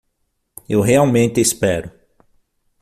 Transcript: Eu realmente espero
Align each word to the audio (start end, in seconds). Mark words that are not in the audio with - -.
Eu 0.67 0.81
realmente 0.81 1.39
espero 1.39 1.91